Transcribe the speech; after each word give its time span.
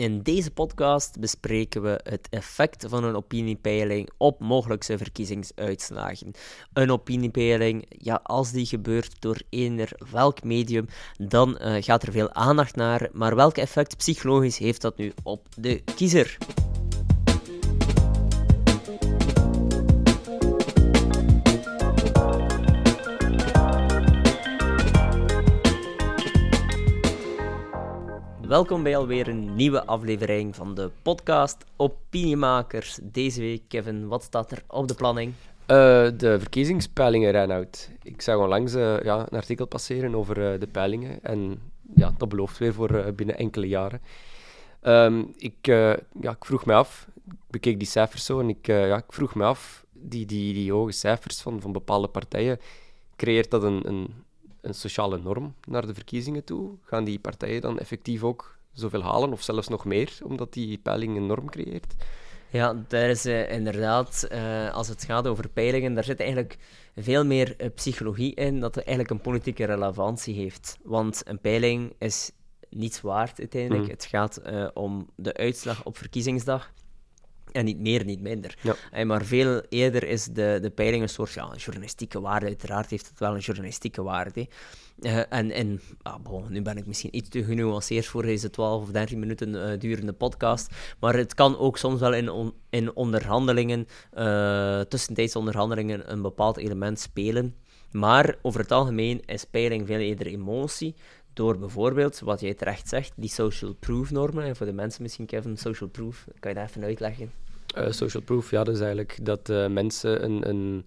In 0.00 0.22
deze 0.22 0.50
podcast 0.50 1.18
bespreken 1.18 1.82
we 1.82 2.00
het 2.02 2.28
effect 2.30 2.84
van 2.88 3.04
een 3.04 3.16
opiniepeiling 3.16 4.10
op 4.16 4.40
mogelijkse 4.40 4.98
verkiezingsuitslagen. 4.98 6.32
Een 6.72 6.90
opiniepeiling, 6.90 7.86
ja, 7.88 8.20
als 8.22 8.52
die 8.52 8.66
gebeurt 8.66 9.20
door 9.20 9.40
eender 9.48 9.92
welk 10.10 10.42
medium, 10.42 10.86
dan 11.18 11.58
uh, 11.60 11.82
gaat 11.82 12.02
er 12.02 12.12
veel 12.12 12.32
aandacht 12.32 12.76
naar. 12.76 13.08
Maar 13.12 13.36
welk 13.36 13.56
effect 13.56 13.96
psychologisch 13.96 14.58
heeft 14.58 14.80
dat 14.80 14.96
nu 14.96 15.12
op 15.22 15.46
de 15.56 15.82
kiezer? 15.94 16.38
Welkom 28.50 28.82
bij 28.82 28.96
alweer 28.96 29.28
een 29.28 29.54
nieuwe 29.54 29.84
aflevering 29.84 30.56
van 30.56 30.74
de 30.74 30.90
podcast 31.02 31.64
Opiniemakers. 31.76 32.98
Deze 33.02 33.40
week, 33.40 33.62
Kevin, 33.68 34.08
wat 34.08 34.22
staat 34.22 34.50
er 34.50 34.62
op 34.66 34.88
de 34.88 34.94
planning? 34.94 35.32
Uh, 35.32 35.76
de 36.16 36.36
verkiezingspeilingen, 36.38 37.30
Reinoud. 37.30 37.90
Ik 38.02 38.22
zag 38.22 38.36
onlangs 38.36 38.74
uh, 38.74 39.02
ja, 39.02 39.18
een 39.18 39.38
artikel 39.38 39.66
passeren 39.66 40.14
over 40.14 40.52
uh, 40.52 40.60
de 40.60 40.66
peilingen. 40.66 41.22
En 41.22 41.60
ja, 41.94 42.14
dat 42.18 42.28
belooft 42.28 42.58
weer 42.58 42.74
voor 42.74 43.12
binnen 43.14 43.38
enkele 43.38 43.68
jaren. 43.68 44.00
Um, 44.82 45.34
ik, 45.36 45.66
ja, 46.20 46.30
ik 46.30 46.44
vroeg 46.44 46.66
me 46.66 46.72
af, 46.72 47.08
ik 47.26 47.32
bekeek 47.50 47.78
die 47.78 47.88
cijfers 47.88 48.24
zo 48.24 48.40
en 48.40 48.48
ik, 48.48 48.66
ja, 48.66 48.96
ik 48.96 49.12
vroeg 49.12 49.34
me 49.34 49.44
af, 49.44 49.84
die, 49.92 50.26
die, 50.26 50.54
die 50.54 50.72
hoge 50.72 50.92
cijfers 50.92 51.40
van, 51.40 51.60
van 51.60 51.72
bepaalde 51.72 52.08
partijen, 52.08 52.60
creëert 53.16 53.50
dat 53.50 53.62
een, 53.62 53.88
een 53.88 54.14
een 54.62 54.74
sociale 54.74 55.18
norm 55.18 55.54
naar 55.66 55.86
de 55.86 55.94
verkiezingen 55.94 56.44
toe? 56.44 56.70
Gaan 56.82 57.04
die 57.04 57.18
partijen 57.18 57.60
dan 57.60 57.78
effectief 57.78 58.22
ook 58.22 58.58
zoveel 58.72 59.02
halen, 59.02 59.32
of 59.32 59.42
zelfs 59.42 59.68
nog 59.68 59.84
meer, 59.84 60.18
omdat 60.22 60.52
die 60.52 60.78
peiling 60.78 61.16
een 61.16 61.26
norm 61.26 61.50
creëert? 61.50 61.94
Ja, 62.50 62.84
daar 62.88 63.08
is 63.08 63.26
uh, 63.26 63.52
inderdaad, 63.52 64.28
uh, 64.32 64.74
als 64.74 64.88
het 64.88 65.04
gaat 65.04 65.26
over 65.26 65.48
peilingen, 65.48 65.94
daar 65.94 66.04
zit 66.04 66.20
eigenlijk 66.20 66.58
veel 66.96 67.24
meer 67.24 67.54
uh, 67.58 67.66
psychologie 67.74 68.34
in, 68.34 68.60
dat 68.60 68.74
het 68.74 68.84
eigenlijk 68.84 69.10
een 69.10 69.30
politieke 69.30 69.64
relevantie 69.64 70.34
heeft. 70.34 70.78
Want 70.82 71.22
een 71.24 71.40
peiling 71.40 71.92
is 71.98 72.30
niets 72.68 73.00
waard 73.00 73.38
uiteindelijk. 73.38 73.84
Mm. 73.84 73.90
Het 73.90 74.04
gaat 74.04 74.40
om 74.74 75.10
de 75.16 75.34
uitslag 75.34 75.84
op 75.84 75.98
verkiezingsdag. 75.98 76.72
En 77.52 77.64
niet 77.64 77.80
meer, 77.80 78.04
niet 78.04 78.20
minder. 78.20 78.58
Ja. 78.60 79.04
maar 79.04 79.24
veel 79.24 79.62
eerder 79.68 80.04
is 80.08 80.24
de, 80.24 80.58
de 80.62 80.70
peiling 80.70 81.02
een 81.02 81.08
soort 81.08 81.32
ja, 81.32 81.52
journalistieke 81.56 82.20
waarde. 82.20 82.46
Uiteraard 82.46 82.90
heeft 82.90 83.08
het 83.08 83.18
wel 83.18 83.34
een 83.34 83.40
journalistieke 83.40 84.02
waarde. 84.02 84.48
Uh, 85.00 85.18
en 85.32 85.50
en 85.50 85.80
ah, 86.02 86.22
bon, 86.22 86.44
nu 86.48 86.62
ben 86.62 86.76
ik 86.76 86.86
misschien 86.86 87.16
iets 87.16 87.28
te 87.28 87.44
genuanceerd 87.44 88.06
voor 88.06 88.22
deze 88.22 88.50
12 88.50 88.82
of 88.82 88.90
13 88.90 89.18
minuten 89.18 89.54
uh, 89.54 89.78
durende 89.78 90.12
podcast. 90.12 90.74
Maar 90.98 91.14
het 91.14 91.34
kan 91.34 91.58
ook 91.58 91.78
soms 91.78 92.00
wel 92.00 92.14
in, 92.14 92.30
on, 92.30 92.54
in 92.70 92.96
onderhandelingen, 92.96 93.86
uh, 94.18 94.80
tussentijds 94.80 95.36
onderhandelingen, 95.36 96.12
een 96.12 96.22
bepaald 96.22 96.56
element 96.56 97.00
spelen. 97.00 97.54
Maar 97.90 98.36
over 98.42 98.60
het 98.60 98.72
algemeen 98.72 99.22
is 99.26 99.44
peiling 99.44 99.86
veel 99.86 99.98
eerder 99.98 100.26
emotie 100.26 100.94
door 101.32 101.58
bijvoorbeeld, 101.58 102.20
wat 102.20 102.40
jij 102.40 102.54
terecht 102.54 102.88
zegt, 102.88 103.12
die 103.16 103.30
social 103.30 103.74
proof 103.74 104.10
normen. 104.10 104.44
En 104.44 104.56
voor 104.56 104.66
de 104.66 104.72
mensen 104.72 105.02
misschien, 105.02 105.26
Kevin, 105.26 105.56
social 105.56 105.88
proof, 105.88 106.26
kan 106.38 106.50
je 106.50 106.56
dat 106.56 106.68
even 106.68 106.84
uitleggen? 106.84 107.32
Uh, 107.78 107.90
social 107.90 108.22
proof, 108.22 108.50
ja, 108.50 108.64
dat 108.64 108.74
is 108.74 108.80
eigenlijk 108.80 109.18
dat 109.22 109.48
uh, 109.48 109.66
mensen 109.66 110.24
een, 110.24 110.48
een, 110.48 110.86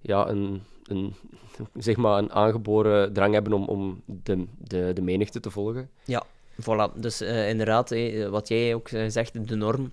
ja, 0.00 0.28
een, 0.28 0.62
een, 0.84 1.14
zeg 1.74 1.96
maar 1.96 2.18
een 2.18 2.32
aangeboren 2.32 3.12
drang 3.12 3.34
hebben 3.34 3.52
om, 3.52 3.64
om 3.64 4.02
de, 4.04 4.46
de, 4.58 4.92
de 4.94 5.02
menigte 5.02 5.40
te 5.40 5.50
volgen. 5.50 5.90
Ja, 6.04 6.24
voilà. 6.62 6.94
Dus 6.94 7.22
uh, 7.22 7.48
inderdaad, 7.48 7.94
wat 8.30 8.48
jij 8.48 8.74
ook 8.74 8.88
zegt, 8.88 9.48
de 9.48 9.56
norm. 9.56 9.92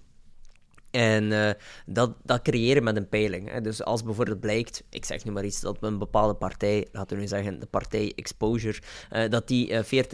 En 0.97 1.23
uh, 1.31 1.49
dat, 1.85 2.11
dat 2.23 2.41
creëren 2.41 2.83
met 2.83 2.95
een 2.95 3.09
peiling. 3.09 3.51
Hè. 3.51 3.61
Dus 3.61 3.83
als 3.83 4.03
bijvoorbeeld 4.03 4.39
blijkt, 4.39 4.83
ik 4.89 5.05
zeg 5.05 5.25
nu 5.25 5.31
maar 5.31 5.45
iets, 5.45 5.61
dat 5.61 5.77
een 5.81 5.97
bepaalde 5.97 6.33
partij, 6.33 6.87
laten 6.91 7.15
we 7.15 7.21
nu 7.21 7.27
zeggen 7.27 7.59
de 7.59 7.65
partij 7.65 8.13
Exposure, 8.15 8.79
uh, 9.11 9.29
dat 9.29 9.47
die 9.47 9.69
uh, 9.69 9.99
eh, 9.99 10.05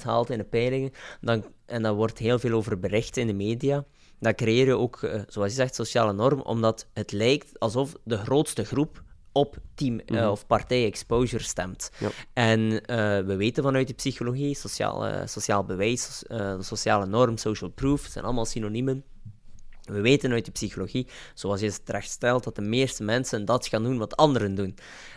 40% 0.00 0.02
haalt 0.02 0.30
in 0.30 0.38
de 0.38 0.44
peilingen, 0.44 0.90
dan, 1.20 1.44
en 1.66 1.82
daar 1.82 1.94
wordt 1.94 2.18
heel 2.18 2.38
veel 2.38 2.52
over 2.52 2.78
bericht 2.78 3.16
in 3.16 3.26
de 3.26 3.32
media, 3.32 3.84
dan 4.20 4.34
creëer 4.34 4.66
je 4.66 4.76
ook, 4.76 4.98
zoals 5.28 5.48
je 5.48 5.56
zegt, 5.56 5.74
sociale 5.74 6.12
norm, 6.12 6.40
omdat 6.40 6.86
het 6.92 7.12
lijkt 7.12 7.58
alsof 7.58 7.94
de 8.04 8.16
grootste 8.16 8.64
groep 8.64 9.02
op 9.32 9.56
team 9.74 10.00
-hmm. 10.06 10.28
of 10.28 10.46
partij 10.46 10.84
exposure 10.84 11.42
stemt. 11.42 11.90
Ja. 11.98 12.08
En 12.32 12.60
uh, 12.60 12.78
we 13.26 13.36
weten 13.36 13.62
vanuit 13.62 13.88
de 13.88 13.94
psychologie, 13.94 14.54
sociaal, 14.56 15.26
sociaal 15.28 15.64
bewijs, 15.64 16.22
sociale 16.58 17.06
norm, 17.06 17.36
social 17.36 17.70
proof, 17.70 18.06
zijn 18.10 18.24
allemaal 18.24 18.46
synoniemen. 18.46 19.04
We 19.86 20.00
weten 20.00 20.32
uit 20.32 20.44
de 20.44 20.50
psychologie, 20.50 21.06
zoals 21.34 21.60
je 21.60 21.66
het 21.66 21.86
terecht 21.86 22.10
stelt, 22.10 22.44
dat 22.44 22.54
de 22.54 22.62
meeste 22.62 23.02
mensen 23.02 23.44
dat 23.44 23.66
gaan 23.66 23.82
doen 23.82 23.98
wat 23.98 24.16
anderen 24.16 24.54
doen. 24.54 24.74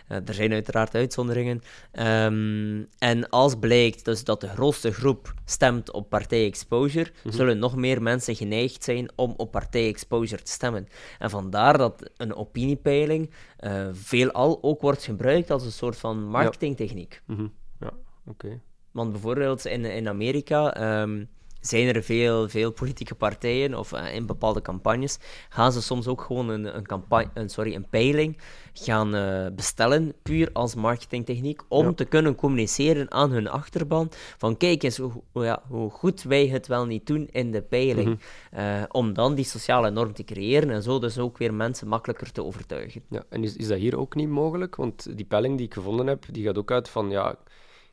Uh, 0.09 0.18
er 0.28 0.34
zijn 0.34 0.52
uiteraard 0.52 0.96
uitzonderingen. 0.96 1.62
Um, 1.91 2.88
en 2.97 3.30
als 3.30 3.56
blijkt 3.59 4.06
dus 4.06 4.24
dat 4.24 4.41
de 4.41 4.47
grootste 4.47 4.91
groep 4.91 5.34
stemt 5.46 5.91
op 5.91 6.09
partij 6.09 6.46
exposure, 6.46 7.12
mm 7.24 7.31
zullen 7.31 7.59
nog 7.59 7.75
meer 7.75 8.02
mensen 8.02 8.35
geneigd 8.35 8.84
zijn 8.84 9.09
om 9.16 9.34
op 9.38 9.52
partij 9.52 9.88
exposure 9.88 10.41
te 10.41 10.52
stemmen. 10.52 10.88
En 11.19 11.30
vandaar 11.30 11.78
dat 11.78 12.12
een 12.18 12.36
opiniepeiling 12.36 13.30
uh, 13.59 13.88
veelal 13.91 14.63
ook 14.63 14.81
wordt 14.81 15.03
gebruikt 15.03 15.51
als 15.51 15.66
een 15.66 15.72
soort 15.72 15.97
van 15.97 16.24
marketingtechniek. 16.24 17.22
Ja, 17.28 17.34
mm 17.34 17.40
-hmm. 17.40 17.53
ja 17.80 17.94
oké. 18.25 18.62
Want 18.91 19.12
bijvoorbeeld 19.12 19.66
in, 19.66 19.86
in 19.86 20.07
Amerika. 20.07 21.01
Um, 21.01 21.30
zijn 21.62 21.96
er 21.96 22.03
veel, 22.03 22.50
veel 22.50 22.72
politieke 22.72 23.16
partijen 23.16 23.75
of 23.75 23.92
uh, 23.94 24.16
in 24.16 24.25
bepaalde 24.25 24.62
campagnes 24.62 25.18
gaan 25.50 25.72
ze 25.72 25.81
soms 25.81 26.08
ook 26.08 26.22
gewoon 26.22 26.50
een, 26.50 26.75
een, 26.75 26.88
campagne, 26.88 27.30
een, 27.34 27.50
sorry, 27.50 27.75
een 27.75 27.90
peiling 27.90 28.38
gaan 28.74 29.16
uh, 29.16 29.46
bestellen, 29.56 30.14
puur 30.22 30.50
als 30.53 30.75
marketingtechniek, 30.75 31.62
om 31.68 31.96
te 31.96 32.06
kunnen 32.06 32.36
communiceren 32.36 33.12
aan 33.12 33.31
hun 33.31 33.50
achterban 33.50 34.09
van 34.38 34.58
kijk 34.58 34.84
eens 34.84 34.98
hoe, 34.98 35.12
ja, 35.34 35.62
hoe 35.68 35.90
goed 35.90 36.24
wij 36.24 36.48
het 36.48 36.68
wel 36.68 36.86
niet 36.86 37.08
doen 37.08 37.28
in 37.31 37.52
de 37.52 37.62
peiling. 37.62 38.19
Mhm. 38.52 38.62
uh, 38.62 38.84
om 38.92 39.14
dan 39.14 39.36
die 39.36 39.46
sociale 39.46 39.90
norm 39.90 40.14
te 40.14 40.24
creëren 40.24 40.69
en 40.69 40.84
zo 40.84 41.00
dus 41.00 41.18
ook 41.18 41.38
weer 41.38 41.53
mensen 41.53 41.88
makkelijker 41.88 42.31
te 42.31 42.44
overtuigen. 42.44 43.02
Ja, 43.09 43.24
en 43.30 43.44
is, 43.44 43.56
is 43.56 43.68
dat 43.68 43.78
hier 43.78 43.98
ook 43.98 44.16
niet 44.16 44.30
mogelijk? 44.30 44.75
Want 44.75 45.18
die 45.18 45.25
peiling 45.25 45.58
die 45.58 45.66
ik 45.66 45.74
gevonden 45.74 46.08
heb, 46.08 46.25
die 46.31 46.46
gaat 46.46 46.58
ook 46.58 46.72
uit 46.72 46.90
van, 46.90 47.09
ja, 47.09 47.31
ik 47.31 47.38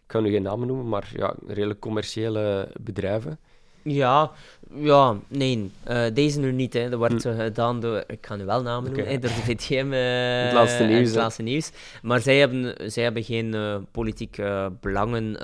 kan 0.06 0.22
nu 0.22 0.31
geen 0.31 0.43
namen 0.43 0.66
noemen, 0.66 0.88
maar 0.88 1.10
ja, 1.16 1.34
redelijk 1.47 1.81
commerciële 1.81 2.71
bedrijven. 2.81 3.38
Ja, 3.86 4.30
ja, 4.74 5.16
nee. 5.28 5.70
Uh, 5.88 6.04
deze 6.14 6.41
nu 6.41 6.52
niet. 6.52 6.72
Hè. 6.72 6.88
Dat 6.88 6.98
wordt 6.98 7.22
hm. 7.22 7.36
gedaan 7.36 7.80
door, 7.80 8.04
ik 8.06 8.26
ga 8.26 8.36
nu 8.36 8.44
wel 8.44 8.62
namen 8.62 8.92
noemen, 8.92 9.20
door 9.20 9.30
de 9.30 9.42
VTM. 9.54 9.92
Uh, 9.92 10.44
het 10.44 10.52
laatste 10.52 10.84
nieuws. 10.84 11.08
Het 11.08 11.16
laatste 11.16 11.42
nieuws. 11.42 11.70
Maar 12.02 12.20
zij 12.20 12.38
hebben, 12.38 12.91
zij 12.92 13.02
hebben 13.02 13.25
geen 13.25 13.54
uh, 13.54 13.76
politieke 13.91 14.72
belangen. 14.80 15.38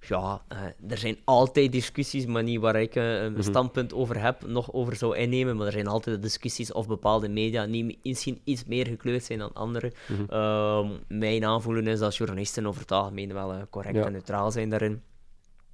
ja, 0.00 0.42
er 0.88 0.98
zijn 0.98 1.18
altijd 1.24 1.72
discussies, 1.72 2.26
maar 2.26 2.42
niet 2.42 2.60
waar 2.60 2.80
ik 2.80 2.94
een 2.94 3.32
mm 3.32 3.36
standpunt 3.42 3.94
over 3.94 4.22
heb, 4.22 4.46
nog 4.46 4.72
over 4.72 4.96
zou 4.96 5.16
innemen. 5.16 5.56
Maar 5.56 5.66
er 5.66 5.72
zijn 5.72 5.86
altijd 5.86 6.22
discussies 6.22 6.72
of 6.72 6.86
bepaalde 6.86 7.28
media 7.28 7.64
niet, 7.64 7.98
misschien 8.02 8.40
iets 8.44 8.64
meer 8.64 8.86
gekleurd 8.86 9.24
zijn 9.24 9.38
dan 9.38 9.52
andere. 9.52 9.92
Mm 10.08 10.26
-hmm. 10.28 10.98
mijn 11.08 11.44
aanvoelen 11.44 11.86
is 11.86 11.98
dat 11.98 12.16
journalisten 12.16 12.66
over 12.66 12.80
het 12.80 12.92
algemeen 12.92 13.32
wel 13.32 13.54
correct 13.70 13.96
en 13.96 14.12
neutraal 14.12 14.50
zijn 14.50 14.70
daarin. 14.70 15.02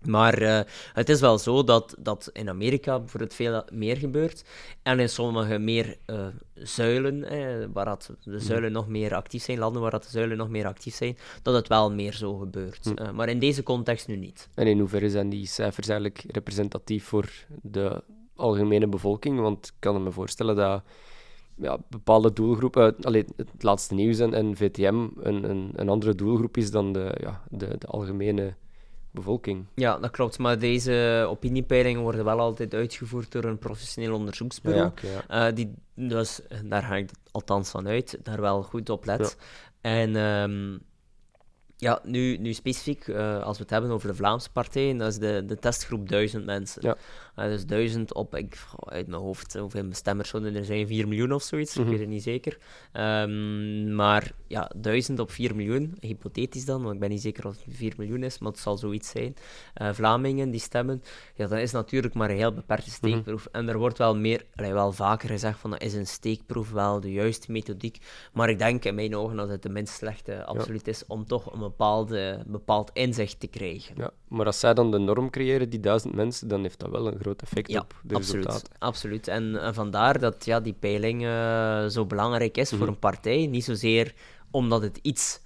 Maar 0.06 0.42
uh, 0.42 0.60
het 0.92 1.08
is 1.08 1.20
wel 1.20 1.38
zo 1.38 1.64
dat, 1.64 1.96
dat 1.98 2.30
in 2.32 2.48
Amerika 2.48 2.98
bijvoorbeeld 2.98 3.34
veel 3.34 3.64
meer 3.72 3.96
gebeurt. 3.96 4.44
En 4.82 5.00
in 5.00 5.08
sommige 5.08 5.58
meer 5.58 5.96
uh, 6.06 6.26
zuilen, 6.54 7.24
eh, 7.24 7.66
waar 7.72 7.84
dat 7.84 8.10
de 8.24 8.30
mhm. 8.30 8.40
zuilen 8.40 8.72
nog 8.72 8.88
meer 8.88 9.14
actief 9.14 9.42
zijn, 9.42 9.58
landen 9.58 9.82
waar 9.82 9.90
dat 9.90 10.02
de 10.02 10.10
zuilen 10.10 10.36
nog 10.36 10.48
meer 10.48 10.66
actief 10.66 10.94
zijn, 10.94 11.16
dat 11.42 11.54
het 11.54 11.68
wel 11.68 11.92
meer 11.92 12.12
zo 12.12 12.36
gebeurt. 12.36 12.92
Uh, 13.00 13.10
maar 13.10 13.28
in 13.28 13.38
deze 13.38 13.62
context 13.62 14.08
nu 14.08 14.16
niet. 14.16 14.48
En 14.54 14.66
in 14.66 14.78
hoeverre 14.78 15.10
zijn 15.10 15.28
die 15.28 15.46
cijfers 15.46 15.88
eigenlijk 15.88 16.24
representatief 16.26 17.04
voor 17.04 17.30
de 17.62 18.02
algemene 18.36 18.86
bevolking? 18.86 19.40
Want 19.40 19.66
ik 19.66 19.72
kan 19.78 20.02
me 20.02 20.10
voorstellen 20.10 20.56
dat 20.56 20.82
ja, 21.56 21.78
bepaalde 21.88 22.32
doelgroepen, 22.32 22.96
alleen 23.00 23.26
het 23.36 23.62
laatste 23.62 23.94
nieuws 23.94 24.18
en, 24.18 24.34
en 24.34 24.56
VTM, 24.56 25.06
een, 25.16 25.50
een, 25.50 25.70
een 25.74 25.88
andere 25.88 26.14
doelgroep 26.14 26.56
is 26.56 26.70
dan 26.70 26.92
de, 26.92 27.14
ja, 27.20 27.42
de, 27.50 27.78
de 27.78 27.86
algemene 27.86 28.54
bevolking. 29.14 29.66
Ja, 29.74 29.98
dat 29.98 30.10
klopt. 30.10 30.38
Maar 30.38 30.58
deze 30.58 31.26
opiniepeilingen 31.28 32.02
worden 32.02 32.24
wel 32.24 32.40
altijd 32.40 32.74
uitgevoerd 32.74 33.32
door 33.32 33.44
een 33.44 33.58
professioneel 33.58 34.14
onderzoeksbureau. 34.14 34.90
Ja, 35.28 35.48
uh, 35.48 35.54
die, 35.54 35.74
dus 35.94 36.40
daar 36.64 36.82
ga 36.82 36.96
ik 36.96 37.10
althans 37.30 37.70
van 37.70 37.86
uit, 37.86 38.18
daar 38.22 38.40
wel 38.40 38.62
goed 38.62 38.90
op 38.90 39.04
let. 39.04 39.36
En 39.80 40.16
um, 40.16 40.80
ja, 41.76 42.00
nu, 42.02 42.36
nu 42.36 42.52
specifiek, 42.52 43.06
uh, 43.06 43.42
als 43.42 43.56
we 43.56 43.62
het 43.62 43.72
hebben 43.72 43.90
over 43.90 44.08
de 44.08 44.14
Vlaamse 44.14 44.50
partijen, 44.50 44.98
dat 44.98 45.08
is 45.08 45.18
de, 45.18 45.42
de 45.46 45.58
testgroep 45.58 46.08
duizend 46.08 46.44
mensen. 46.44 46.96
Uh, 47.36 47.44
dus 47.44 47.66
duizend 47.66 48.14
op, 48.14 48.34
ik, 48.34 48.58
uit 48.84 49.06
mijn 49.06 49.22
hoofd, 49.22 49.54
hoeveel 49.54 49.84
stemmers 49.90 50.28
zouden 50.28 50.54
er 50.54 50.64
zijn? 50.64 50.86
4 50.86 51.08
miljoen 51.08 51.32
of 51.32 51.42
zoiets, 51.42 51.76
ik 51.76 51.86
weet 51.86 51.98
het 51.98 52.08
niet 52.08 52.22
zeker. 52.22 52.58
Ehm, 52.92 53.94
maar 53.94 54.32
ja, 54.46 54.70
duizend 54.76 55.18
op 55.18 55.30
4 55.30 55.56
miljoen, 55.56 55.96
hypothetisch 56.00 56.64
dan, 56.64 56.82
want 56.82 56.94
ik 56.94 57.00
ben 57.00 57.10
niet 57.10 57.22
zeker 57.22 57.46
of 57.46 57.64
het 57.64 57.76
4 57.76 57.94
miljoen 57.96 58.22
is, 58.22 58.38
maar 58.38 58.50
het 58.50 58.60
zal 58.60 58.76
zoiets 58.76 59.10
zijn. 59.10 59.36
Uh, 59.82 59.92
Vlamingen 59.92 60.50
die 60.50 60.60
stemmen, 60.60 61.02
ja, 61.34 61.46
dat 61.46 61.58
is 61.58 61.72
natuurlijk 61.72 62.14
maar 62.14 62.30
een 62.30 62.36
heel 62.36 62.54
beperkte 62.54 62.88
mhm. 62.88 62.96
steekproef. 62.96 63.48
En 63.52 63.68
er 63.68 63.78
wordt 63.78 63.98
wel 63.98 64.16
meer, 64.16 64.44
wel 64.54 64.92
vaker 64.92 65.28
gezegd 65.28 65.58
van 65.58 65.70
dat 65.70 65.82
is 65.82 65.94
een 65.94 66.06
steekproef 66.06 66.70
wel 66.70 67.00
de 67.00 67.12
juiste 67.12 67.52
methodiek. 67.52 67.98
Maar 68.32 68.48
ik 68.48 68.58
denk 68.58 68.84
in 68.84 68.94
mijn 68.94 69.16
ogen 69.16 69.36
dat 69.36 69.48
het 69.48 69.62
de 69.62 69.68
minst 69.68 69.94
slechte 69.94 70.44
absoluut 70.44 70.88
is 70.88 71.06
om 71.06 71.26
toch 71.26 71.52
een 71.52 71.58
bepaalde, 71.58 72.42
bepaald 72.46 72.90
inzicht 72.92 73.40
te 73.40 73.46
krijgen. 73.46 73.94
Ja, 73.98 74.10
maar 74.28 74.46
als 74.46 74.60
zij 74.60 74.74
dan 74.74 74.90
de 74.90 74.98
norm 74.98 75.30
creëren, 75.30 75.70
die 75.70 75.80
duizend 75.80 76.14
mensen, 76.14 76.48
dan 76.48 76.62
heeft 76.62 76.78
dat 76.78 76.90
wel 76.90 77.06
een 77.06 77.18
groot 77.24 77.42
effect 77.42 77.78
op 77.78 77.94
de 78.02 78.14
absoluut, 78.14 78.44
resultaten. 78.44 78.78
Absoluut. 78.78 79.28
En, 79.28 79.60
en 79.60 79.74
vandaar 79.74 80.18
dat 80.18 80.44
ja, 80.44 80.60
die 80.60 80.72
peiling 80.72 81.22
uh, 81.22 81.86
zo 81.86 82.06
belangrijk 82.06 82.56
is 82.56 82.68
voor 82.68 82.78
mhm. 82.78 82.88
een 82.88 82.98
partij. 82.98 83.46
Niet 83.46 83.64
zozeer 83.64 84.14
omdat 84.50 84.82
het 84.82 84.98
iets 85.02 85.40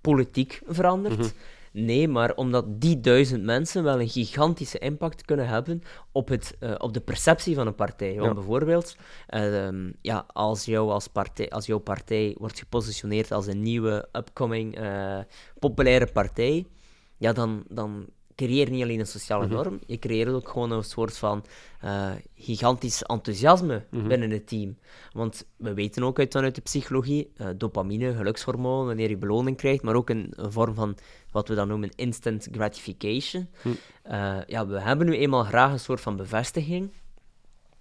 politiek 0.00 0.62
verandert. 0.66 1.18
Mhm. 1.18 1.28
Nee, 1.72 2.08
maar 2.08 2.34
omdat 2.34 2.80
die 2.80 3.00
duizend 3.00 3.44
mensen 3.44 3.82
wel 3.82 4.00
een 4.00 4.08
gigantische 4.08 4.78
impact 4.78 5.24
kunnen 5.24 5.48
hebben 5.48 5.82
op, 6.12 6.28
het, 6.28 6.56
uh, 6.60 6.74
op 6.78 6.92
de 6.94 7.00
perceptie 7.00 7.54
van 7.54 7.66
een 7.66 7.74
partij. 7.74 8.16
Want 8.16 8.34
bijvoorbeeld, 8.34 8.96
uh, 9.30 9.68
ja, 10.00 10.24
als, 10.26 10.64
jou 10.64 10.90
als, 10.90 11.08
partij, 11.08 11.50
als 11.50 11.66
jouw 11.66 11.78
partij 11.78 12.36
wordt 12.38 12.58
gepositioneerd 12.58 13.32
als 13.32 13.46
een 13.46 13.62
nieuwe, 13.62 14.08
upcoming, 14.12 14.80
uh, 14.80 15.18
populaire 15.58 16.06
partij, 16.12 16.66
ja, 17.16 17.32
dan, 17.32 17.64
dan 17.68 18.06
creëer 18.36 18.70
niet 18.70 18.82
alleen 18.82 19.00
een 19.00 19.06
sociale 19.06 19.46
mhm. 19.46 19.54
norm, 19.54 19.78
je 19.86 19.98
creëert 19.98 20.28
ook 20.28 20.48
gewoon 20.48 20.70
een 20.70 20.84
soort 20.84 21.18
van 21.18 21.44
uh, 21.84 22.10
gigantisch 22.34 23.02
enthousiasme 23.02 23.84
mhm. 23.90 24.08
binnen 24.08 24.30
het 24.30 24.46
team. 24.46 24.78
Want 25.12 25.46
we 25.56 25.74
weten 25.74 26.02
ook 26.02 26.18
uit, 26.18 26.32
vanuit 26.32 26.54
de 26.54 26.60
psychologie, 26.60 27.32
uh, 27.36 27.48
dopamine, 27.56 28.14
gelukshormoon, 28.14 28.86
wanneer 28.86 29.08
je 29.08 29.16
beloning 29.16 29.56
krijgt, 29.56 29.82
maar 29.82 29.94
ook 29.94 30.10
een, 30.10 30.32
een 30.36 30.52
vorm 30.52 30.74
van 30.74 30.96
wat 31.30 31.48
we 31.48 31.54
dan 31.54 31.68
noemen 31.68 31.90
instant 31.96 32.48
gratification. 32.52 33.48
Uh, 33.64 34.38
ja, 34.46 34.66
we 34.66 34.80
hebben 34.80 35.06
nu 35.06 35.16
eenmaal 35.16 35.44
graag 35.44 35.72
een 35.72 35.80
soort 35.80 36.00
van 36.00 36.16
bevestiging 36.16 36.92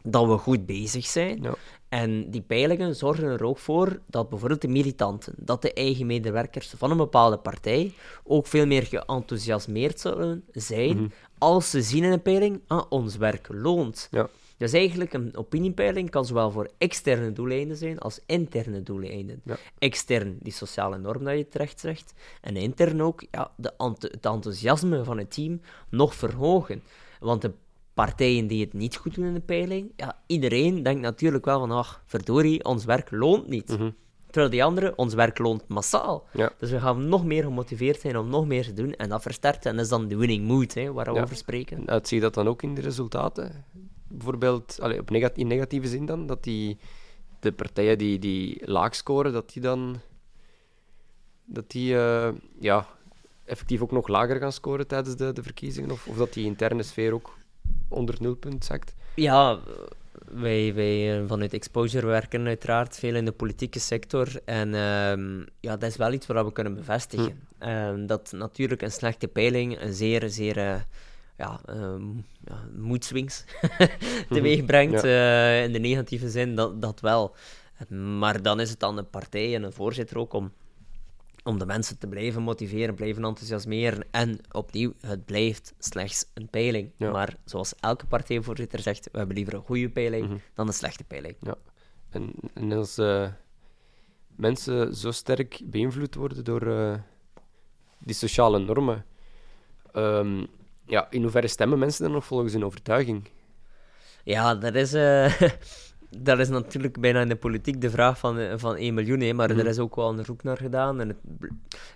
dat 0.04 0.28
we 0.28 0.38
goed 0.38 0.66
bezig 0.66 1.06
zijn. 1.06 1.42
Ja. 1.42 1.54
En 1.90 2.32
die 2.32 2.42
peilingen 2.42 2.96
zorgen 2.96 3.24
er 3.24 3.44
ook 3.44 3.58
voor 3.58 4.00
dat 4.08 4.30
bijvoorbeeld 4.30 4.62
de 4.62 4.68
militanten, 4.68 5.34
dat 5.38 5.62
de 5.62 5.74
eigen 5.74 6.06
medewerkers 6.06 6.74
van 6.78 6.92
een 6.92 6.98
bepaalde 6.98 7.38
partij 7.38 7.94
ook 8.24 8.48
veel 8.48 8.66
meer 8.66 8.84
geenthousiasmeerd 8.84 10.00
zullen 10.00 10.44
zijn 10.52 10.96
mhm. 10.96 11.08
als 11.38 11.70
ze 11.70 11.82
zien 11.82 12.04
in 12.04 12.12
een 12.12 12.22
peiling, 12.22 12.62
ah, 12.68 12.84
ons 12.90 13.18
werk 13.18 13.48
loont. 13.52 14.08
Ja. 14.12 14.30
Dus 14.58 14.74
eigenlijk, 14.74 15.14
een 15.14 15.38
opiniepeiling 15.38 16.10
kan 16.10 16.26
zowel 16.26 16.52
voor 16.52 16.70
externe 16.78 17.32
doeleinden 17.32 17.78
zijn 17.78 18.00
als 18.00 18.20
interne 18.26 18.84
doeleinden. 18.84 19.42
Ja. 19.44 19.58
Extern, 19.78 20.38
die 20.42 20.54
sociale 20.54 20.98
norm 20.98 21.24
dat 21.24 21.38
je 21.38 21.48
terecht 21.48 21.80
zegt, 21.80 22.14
en 22.42 22.56
intern 22.56 23.02
ook 23.02 23.24
ja, 23.32 23.52
de 23.56 23.74
het 23.78 24.26
enthousiasme 24.26 25.04
van 25.04 25.18
het 25.18 25.34
team 25.34 25.62
nog 25.90 26.16
verhogen. 26.16 26.84
Want 27.20 27.42
de 27.42 27.52
partijen 27.94 28.48
die 28.48 28.64
het 28.64 28.74
niet 28.74 28.96
goed 28.96 29.16
doen 29.16 29.26
in 29.26 29.34
de 29.34 29.40
peiling, 29.40 29.92
ja, 29.96 30.22
iedereen 30.28 30.84
denkt 30.84 31.02
natuurlijk 31.02 31.46
wel 31.46 31.60
van, 31.60 31.72
ach, 31.72 32.04
verdorie, 32.06 32.64
ons 32.64 32.86
werk 32.86 33.12
loont 33.12 33.48
niet. 33.48 33.70
Mhm. 33.70 33.90
Terwijl 34.26 34.52
die 34.52 34.64
anderen, 34.64 34.98
ons 34.98 35.14
werk 35.14 35.38
loont 35.38 35.68
massaal. 35.68 36.28
Dus 36.58 36.72
we 36.72 36.80
gaan 36.80 37.10
nog 37.10 37.26
meer 37.26 37.44
gemotiveerd 37.44 38.00
zijn 38.00 38.18
om 38.18 38.30
nog 38.30 38.46
meer 38.46 38.64
te 38.64 38.74
doen. 38.74 38.94
En 38.94 39.10
dat 39.10 39.22
versterkt, 39.22 39.66
en 39.66 39.76
dat 39.76 39.84
is 39.84 39.90
dan 39.90 40.08
de 40.08 40.16
winning 40.16 40.48
mood, 40.48 40.74
hè, 40.74 40.94
waar 40.94 41.14
we 41.14 41.22
over 41.22 41.36
spreken. 41.36 41.86
Dat 41.86 42.08
zie 42.08 42.18
je 42.18 42.24
dat 42.24 42.34
dan 42.34 42.48
ook 42.48 42.62
in 42.62 42.76
de 42.76 42.82
resultaten? 42.82 43.66
Bijvoorbeeld, 44.08 44.78
allez, 44.82 45.00
op 45.00 45.12
in 45.36 45.48
negatieve 45.48 45.88
zin 45.88 46.06
dan, 46.06 46.26
dat 46.26 46.44
die, 46.44 46.78
de 47.40 47.52
partijen 47.52 47.98
die, 47.98 48.20
die 48.20 48.62
laag 48.66 48.96
scoren, 48.96 49.34
dat 49.34 49.54
die 49.54 49.62
dan... 49.62 50.02
Dat 51.46 51.72
die, 51.72 51.94
uh, 51.94 52.30
ja, 52.60 52.88
effectief 53.46 53.82
ook 53.82 53.92
nog 53.92 54.08
lager 54.08 54.40
gaan 54.40 54.52
scoren 54.52 54.88
tijdens 54.88 55.16
de, 55.16 55.34
de 55.34 55.44
verkiezingen? 55.44 55.92
Of, 55.92 56.08
of 56.08 56.18
dat 56.18 56.34
die 56.34 56.46
interne 56.46 56.84
sfeer 56.84 57.14
ook 57.14 57.38
onder 57.94 58.16
nulpunt 58.20 58.66
zakt? 58.66 58.96
Ja, 59.16 59.60
wij, 60.32 60.74
wij 60.74 61.20
eh, 61.20 61.28
vanuit 61.28 61.54
Exposure 61.54 62.06
werken 62.06 62.46
uiteraard 62.46 62.98
veel 62.98 63.16
in 63.16 63.26
de 63.26 63.32
politieke 63.32 63.80
sector. 63.80 64.28
En 64.46 64.68
uh, 64.68 65.46
ja, 65.60 65.78
dat 65.78 65.90
is 65.90 65.96
wel 65.96 66.14
iets 66.14 66.28
wat 66.28 66.46
we 66.46 66.52
kunnen 66.52 66.76
bevestigen. 66.76 67.48
Hm. 67.60 67.68
Uh, 67.68 68.08
dat 68.08 68.32
natuurlijk 68.32 68.82
een 68.82 68.92
slechte 68.92 69.28
peiling 69.28 69.82
een 69.82 69.94
zeer, 69.94 70.30
zeer 70.30 70.58
uh, 70.58 70.76
ja, 71.38 71.60
um, 71.70 72.26
ja, 72.46 72.64
moedswings 72.76 73.44
teweeg 74.30 74.66
brengt. 74.66 75.04
Uh, 75.04 75.64
in 75.64 75.72
de 75.72 75.80
negatieve 75.80 76.30
zin, 76.30 76.56
dat, 76.56 76.82
dat 76.82 77.00
wel. 77.00 77.36
Maar 78.18 78.42
dan 78.42 78.60
is 78.60 78.70
het 78.70 78.84
aan 78.84 78.96
de 78.96 79.04
partij 79.04 79.56
en 79.56 79.64
een 79.64 79.74
voorzitter 79.74 80.18
ook 80.18 80.34
om 80.34 80.52
om 81.44 81.60
de 81.60 81.66
mensen 81.66 81.98
te 81.98 82.08
blijven 82.08 82.42
motiveren, 82.42 82.96
blijven 82.96 83.24
enthousiasmeren. 83.24 84.06
En 84.12 84.40
opnieuw, 84.52 84.94
het 85.00 85.26
blijft 85.26 85.74
slechts 85.80 86.26
een 86.34 86.50
peiling. 86.50 86.92
Maar 86.98 87.36
zoals 87.46 87.74
elke 87.80 88.06
partijvoorzitter 88.06 88.80
zegt, 88.80 89.10
we 89.12 89.18
hebben 89.18 89.36
liever 89.36 89.54
een 89.54 89.64
goede 89.64 89.90
peiling 89.90 90.28
mhm. 90.28 90.38
dan 90.54 90.68
een 90.68 90.74
slechte 90.74 91.04
peiling. 91.04 91.36
Ja. 91.40 91.56
En, 92.10 92.34
en 92.54 92.72
als 92.72 92.98
uh, 92.98 93.28
mensen 94.36 94.96
zo 94.96 95.12
sterk 95.12 95.62
beïnvloed 95.64 96.16
worden 96.16 96.44
door 96.44 96.68
uh, 96.68 96.96
die 98.00 98.16
sociale 98.16 98.60
normen, 98.60 99.06
um, 99.94 100.48
ja, 100.86 101.08
in 101.10 101.22
hoeverre 101.22 101.48
stemmen 101.48 101.80
mensen 101.80 102.04
dan 102.04 102.12
nog 102.12 102.26
volgens 102.26 102.54
hun 102.54 102.66
overtuiging? 102.66 103.30
Ja, 104.24 104.56
dat 104.56 104.76
is, 104.76 104.94
uh, 104.94 105.42
dat 106.20 106.40
is 106.40 106.50
natuurlijk 106.50 107.00
bijna 107.00 107.22
in 107.22 107.30
de 107.30 107.36
politiek 107.36 107.82
de 107.82 107.90
vraag 107.90 108.20
van, 108.20 108.38
eh, 108.38 108.54
van 108.58 108.76
1 108.76 108.94
miljoen, 108.94 109.20
hè, 109.20 109.34
maar 109.34 109.50
er 109.50 109.56
mhm. 109.56 109.68
is 109.68 109.80
ook 109.80 109.96
wel 109.96 110.08
onderzoek 110.08 110.44
naar 110.44 110.58
gedaan. 110.58 111.00
En 111.00 111.08
het, 111.08 111.18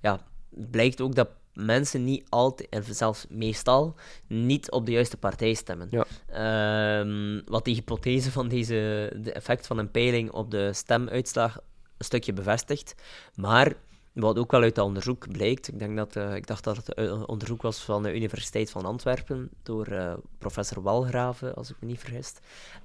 ja, 0.01 0.19
het 0.55 0.71
blijkt 0.71 1.01
ook 1.01 1.15
dat 1.15 1.29
mensen 1.53 2.03
niet 2.03 2.25
altijd, 2.29 2.69
en 2.69 2.83
zelfs 2.83 3.25
meestal, 3.29 3.95
niet 4.27 4.71
op 4.71 4.85
de 4.85 4.91
juiste 4.91 5.17
partij 5.17 5.53
stemmen. 5.53 5.87
Ja. 5.89 6.05
Ehm, 6.27 7.41
wat 7.45 7.65
die 7.65 7.75
hypothese 7.75 8.31
van 8.31 8.47
deze, 8.47 9.11
de 9.21 9.31
effect 9.31 9.67
van 9.67 9.77
een 9.77 9.91
peiling 9.91 10.31
op 10.31 10.51
de 10.51 10.73
stemuitslag 10.73 11.59
een 11.97 12.05
stukje 12.05 12.33
bevestigt. 12.33 12.95
Maar 13.35 13.73
wat 14.13 14.37
ook 14.37 14.51
wel 14.51 14.61
uit 14.61 14.75
dat 14.75 14.85
onderzoek 14.85 15.31
blijkt, 15.31 15.67
ik, 15.67 15.79
denk 15.79 15.97
dat, 15.97 16.15
uh, 16.15 16.35
ik 16.35 16.47
dacht 16.47 16.63
dat 16.63 16.77
het 16.77 16.97
een 16.97 17.27
onderzoek 17.27 17.61
was 17.61 17.79
van 17.79 18.03
de 18.03 18.15
Universiteit 18.15 18.69
van 18.69 18.85
Antwerpen 18.85 19.49
door 19.63 19.89
uh, 19.89 20.13
professor 20.37 20.81
Walgraven, 20.81 21.55
als 21.55 21.69
ik 21.69 21.75
me 21.79 21.87
niet 21.87 21.99
vergis. 21.99 22.33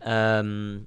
Um, 0.07 0.87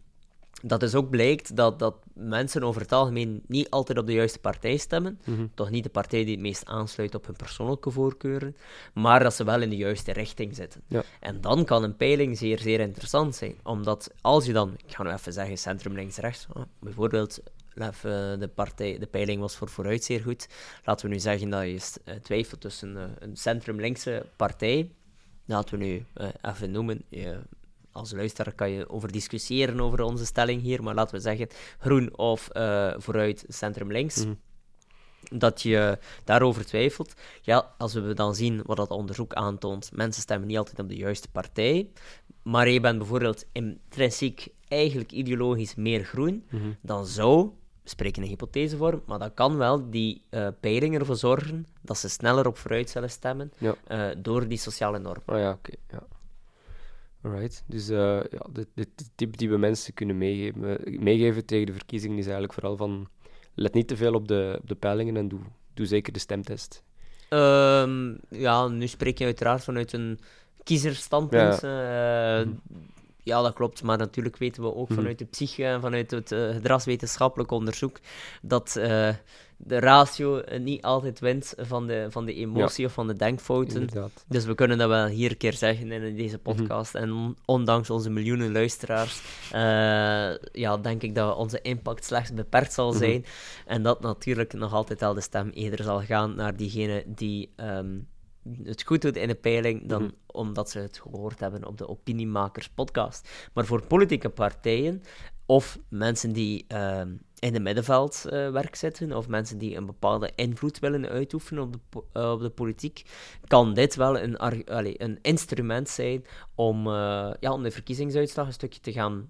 dat 0.67 0.83
is 0.83 0.95
ook 0.95 1.09
blijkt 1.09 1.55
dat, 1.55 1.79
dat 1.79 1.95
mensen 2.13 2.63
over 2.63 2.81
het 2.81 2.91
algemeen 2.91 3.41
niet 3.47 3.69
altijd 3.69 3.97
op 3.97 4.05
de 4.05 4.13
juiste 4.13 4.39
partij 4.39 4.77
stemmen. 4.77 5.19
Mhm. 5.25 5.47
Toch 5.53 5.69
niet 5.69 5.83
de 5.83 5.89
partij 5.89 6.23
die 6.23 6.33
het 6.33 6.41
meest 6.41 6.65
aansluit 6.65 7.15
op 7.15 7.25
hun 7.25 7.35
persoonlijke 7.35 7.91
voorkeuren, 7.91 8.55
maar 8.93 9.23
dat 9.23 9.33
ze 9.33 9.43
wel 9.43 9.61
in 9.61 9.69
de 9.69 9.75
juiste 9.75 10.11
richting 10.11 10.55
zitten. 10.55 10.81
Ja. 10.87 11.03
En 11.19 11.41
dan 11.41 11.65
kan 11.65 11.83
een 11.83 11.95
peiling 11.95 12.37
zeer, 12.37 12.59
zeer 12.59 12.79
interessant 12.79 13.35
zijn. 13.35 13.55
Omdat 13.63 14.11
als 14.21 14.45
je 14.45 14.53
dan, 14.53 14.73
ik 14.85 14.95
ga 14.95 15.03
nu 15.03 15.09
even 15.09 15.33
zeggen, 15.33 15.57
centrum 15.57 15.93
links-rechts, 15.93 16.47
bijvoorbeeld 16.79 17.39
Even, 17.77 18.39
de, 18.39 18.47
partij, 18.47 18.97
de 18.99 19.05
peiling 19.05 19.41
was 19.41 19.55
voor 19.55 19.69
vooruit 19.69 20.03
zeer 20.03 20.21
goed. 20.21 20.47
Laten 20.83 21.07
we 21.07 21.13
nu 21.13 21.19
zeggen 21.19 21.49
dat 21.49 21.63
je 21.63 21.99
eh, 22.03 22.15
twijfelt 22.15 22.61
tussen 22.61 22.95
uh, 22.95 23.03
een 23.19 23.37
centrum-linkse 23.37 24.25
partij, 24.35 24.91
laten 25.45 25.79
we 25.79 25.85
nu 25.85 26.05
even 26.41 26.71
noemen, 26.71 27.01
als 27.95 28.11
luisteraar 28.11 28.53
kan 28.53 28.69
je 28.69 28.89
over 28.89 29.11
discussiëren 29.11 29.79
over 29.79 30.01
onze 30.01 30.25
stelling 30.25 30.61
hier, 30.61 30.83
maar 30.83 30.95
laten 30.95 31.15
we 31.15 31.21
zeggen 31.21 31.47
groen 31.79 32.17
of 32.17 32.49
uh, 32.53 32.93
vooruit 32.97 33.45
centrum 33.47 33.91
links. 33.91 34.25
Mhm. 34.25 34.33
Dat 35.29 35.61
je 35.61 35.97
daarover 36.23 36.65
twijfelt. 36.65 37.13
Ja, 37.41 37.73
als 37.77 37.93
we 37.93 38.13
dan 38.13 38.35
zien 38.35 38.61
wat 38.65 38.77
dat 38.77 38.89
onderzoek 38.89 39.33
aantoont, 39.33 39.91
mensen 39.93 40.21
stemmen 40.21 40.47
niet 40.47 40.57
altijd 40.57 40.79
op 40.79 40.89
de 40.89 40.95
juiste 40.95 41.27
partij, 41.31 41.89
maar 42.43 42.69
je 42.69 42.79
bent 42.79 42.97
bijvoorbeeld 42.97 43.45
intrinsiek 43.51 44.47
eigenlijk 44.67 45.11
ideologisch 45.11 45.75
meer 45.75 46.03
groen, 46.03 46.45
mhm. 46.49 46.69
dan 46.81 47.05
zou, 47.05 47.49
we 47.83 47.89
spreken 47.89 48.21
een 48.21 48.27
hypothesevorm, 48.27 49.03
maar 49.05 49.19
dat 49.19 49.33
kan 49.33 49.57
wel 49.57 49.89
die 49.89 50.21
uh, 50.29 50.47
peilingen 50.59 50.99
ervoor 50.99 51.15
zorgen 51.15 51.67
dat 51.81 51.97
ze 51.97 52.09
sneller 52.09 52.47
op 52.47 52.57
vooruit 52.57 52.89
zullen 52.89 53.09
stemmen 53.09 53.51
uh, 53.59 54.07
door 54.17 54.47
die 54.47 54.57
sociale 54.57 54.99
norm. 54.99 55.21
Oh 55.25 55.37
ja, 55.37 55.51
oké. 55.51 55.71
ja. 55.89 56.03
Alright. 57.25 57.63
Dus 57.67 57.89
uh, 57.89 57.97
ja, 58.29 58.45
de, 58.53 58.67
de, 58.73 58.87
tip 59.15 59.37
die 59.37 59.49
we 59.49 59.57
mensen 59.57 59.93
kunnen 59.93 60.17
meegeven, 60.17 60.79
meegeven 61.03 61.45
tegen 61.45 61.65
de 61.65 61.73
verkiezingen 61.73 62.17
is 62.17 62.23
eigenlijk 62.23 62.53
vooral 62.53 62.77
van 62.77 63.07
let 63.53 63.73
niet 63.73 63.87
te 63.87 63.97
veel 63.97 64.13
op 64.13 64.27
de, 64.27 64.57
op 64.61 64.67
de 64.67 64.75
peilingen 64.75 65.17
en 65.17 65.27
doe, 65.27 65.39
doe 65.73 65.85
zeker 65.85 66.13
de 66.13 66.19
stemtest. 66.19 66.83
Um, 67.29 68.17
ja, 68.29 68.67
nu 68.67 68.87
spreek 68.87 69.17
je 69.17 69.25
uiteraard 69.25 69.63
vanuit 69.63 69.93
een 69.93 70.19
kiezerstandpunt. 70.63 71.61
Ja. 71.61 72.41
Uh, 72.41 72.47
Ja, 73.23 73.41
dat 73.41 73.53
klopt. 73.53 73.83
Maar 73.83 73.97
natuurlijk 73.97 74.37
weten 74.37 74.63
we 74.63 74.75
ook 74.75 74.89
Mhm. 74.89 74.97
vanuit 74.97 75.19
de 75.19 75.25
psyche 75.25 75.65
en 75.65 75.81
vanuit 75.81 76.11
het 76.11 76.31
eh, 76.31 76.49
gedragswetenschappelijk 76.49 77.51
onderzoek 77.51 77.99
dat 78.41 78.75
eh, 78.75 79.09
de 79.57 79.79
ratio 79.79 80.39
eh, 80.39 80.59
niet 80.59 80.81
altijd 80.81 81.19
wint 81.19 81.53
van 81.57 81.87
de, 81.87 82.07
van 82.09 82.25
de 82.25 82.33
emotie 82.33 82.85
of 82.85 82.93
van 82.93 83.07
de 83.07 83.15
denkfouten. 83.15 83.79
Inderdaad. 83.79 84.25
Dus 84.27 84.45
we 84.45 84.55
kunnen 84.55 84.77
dat 84.77 84.89
wel 84.89 85.05
hier 85.05 85.31
een 85.31 85.37
keer 85.37 85.53
zeggen 85.53 85.91
in 85.91 86.15
deze 86.15 86.37
podcast. 86.37 86.95
En 86.95 87.11
on- 87.11 87.37
ondanks 87.45 87.89
onze 87.89 88.09
miljoenen 88.09 88.51
luisteraars, 88.51 89.21
eh, 89.51 90.51
ja, 90.61 90.77
denk 90.81 91.01
ik 91.03 91.15
dat 91.15 91.35
onze 91.37 91.61
impact 91.61 92.05
slechts 92.05 92.33
beperkt 92.33 92.73
zal 92.73 92.89
Mhm. 92.89 92.97
zijn. 92.97 93.25
En 93.65 93.83
dat 93.83 94.01
natuurlijk 94.01 94.53
nog 94.53 94.73
altijd 94.73 94.99
wel 94.99 95.13
de 95.13 95.21
stem 95.21 95.49
eerder 95.49 95.83
zal 95.83 96.01
gaan 96.01 96.35
naar 96.35 96.55
diegene 96.57 97.03
die 97.07 97.53
ehm, 97.55 97.97
het 98.63 98.83
goed 98.83 99.01
doet 99.01 99.15
in 99.15 99.27
de 99.27 99.35
peiling, 99.35 99.87
dan 99.89 100.01
Mhm. 100.03 100.11
omdat 100.25 100.69
ze 100.69 100.79
het 100.79 100.99
gehoord 100.99 101.39
hebben 101.39 101.67
op 101.67 101.77
de 101.77 101.87
Opiniemakers 101.87 102.69
podcast. 102.69 103.29
Maar 103.53 103.65
voor 103.65 103.85
politieke 103.87 104.29
partijen 104.29 105.01
of 105.45 105.79
mensen 105.89 106.31
die 106.33 106.65
ehm, 106.67 107.09
in 107.39 107.53
het 107.53 107.63
middenveld 107.63 108.25
eh, 108.25 108.51
werk 108.51 108.75
zitten, 108.75 109.13
of 109.13 109.27
mensen 109.27 109.57
die 109.57 109.75
een 109.75 109.85
bepaalde 109.85 110.31
invloed 110.35 110.79
willen 110.79 111.09
uitoefenen 111.09 111.63
op 111.63 111.73
de, 111.73 111.79
po- 111.89 112.07
eh, 112.13 112.31
op 112.31 112.39
de 112.41 112.49
politiek, 112.49 113.03
kan 113.47 113.73
dit 113.73 113.95
wel 113.95 114.19
een, 114.19 114.35
een 115.03 115.19
instrument 115.21 115.89
zijn 115.89 116.25
om, 116.55 116.87
eh, 116.87 117.31
ja, 117.39 117.51
om 117.51 117.63
de 117.63 117.71
verkiezingsuitslag 117.71 118.47
een 118.47 118.53
stukje 118.53 118.79
te 118.79 118.91
gaan. 118.91 119.27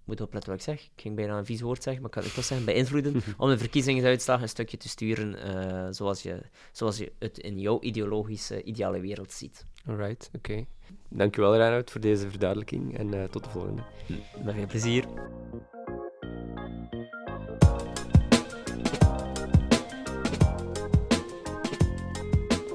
Ik 0.00 0.14
moet 0.14 0.26
opletten 0.26 0.50
wat 0.50 0.58
ik 0.60 0.64
zeg. 0.64 0.84
Ik 0.84 1.00
ging 1.00 1.16
bijna 1.16 1.38
een 1.38 1.44
vies 1.44 1.60
woord 1.60 1.82
zeggen, 1.82 2.02
maar 2.02 2.10
ik 2.10 2.16
kan 2.16 2.26
het 2.26 2.34
toch 2.34 2.44
zeggen: 2.44 2.66
beïnvloeden. 2.66 3.22
om 3.36 3.48
de 3.48 3.58
verkiezingsuitslag 3.58 4.42
een 4.42 4.48
stukje 4.48 4.76
te 4.76 4.88
sturen 4.88 5.42
eh, 5.42 5.86
zoals, 5.90 6.22
je, 6.22 6.40
zoals 6.72 6.98
je 6.98 7.12
het 7.18 7.38
in 7.38 7.60
jouw 7.60 7.80
ideologische, 7.80 8.62
ideale 8.62 9.00
wereld 9.00 9.32
ziet. 9.32 9.64
Alright, 9.86 10.30
oké. 10.36 10.66
Dankjewel, 11.08 11.56
Reinoud, 11.56 11.90
voor 11.90 12.00
deze 12.00 12.30
verduidelijking 12.30 12.98
en 12.98 13.14
eh, 13.14 13.24
tot 13.24 13.44
de 13.44 13.50
volgende. 13.50 13.82
Met 14.44 14.54
veel 14.54 14.66
plezier. 14.66 15.04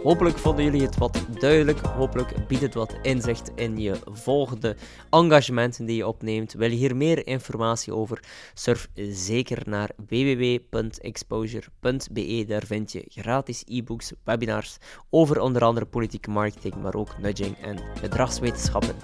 Hopelijk 0.04 0.38
vonden 0.38 0.64
jullie 0.64 0.82
het 0.82 0.98
wat 0.98 1.26
duidelijk. 1.40 1.80
Hopelijk 1.80 2.48
biedt 2.48 2.62
het 2.62 2.74
wat 2.74 2.96
inzicht 3.02 3.52
in 3.56 3.78
je 3.78 3.96
volgende 4.12 4.76
engagementen 5.10 5.86
die 5.86 5.96
je 5.96 6.08
opneemt. 6.08 6.54
Wil 6.54 6.70
je 6.70 6.76
hier 6.76 6.96
meer 6.96 7.28
informatie 7.28 7.94
over? 7.94 8.20
Surf 8.54 8.90
zeker 9.10 9.62
naar 9.66 9.90
www.exposure.be. 10.08 12.46
Daar 12.48 12.64
vind 12.66 12.92
je 12.92 13.06
gratis 13.08 13.64
e-books, 13.68 14.14
webinars 14.24 14.78
over 15.10 15.40
onder 15.40 15.64
andere 15.64 15.86
politieke 15.86 16.30
marketing, 16.30 16.76
maar 16.76 16.96
ook 16.96 17.18
nudging 17.18 17.58
en 17.58 17.78
gedragswetenschappen. 18.00 18.96